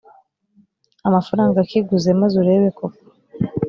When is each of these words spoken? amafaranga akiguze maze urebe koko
amafaranga 1.07 1.57
akiguze 1.59 2.09
maze 2.21 2.35
urebe 2.41 2.67
koko 2.77 3.01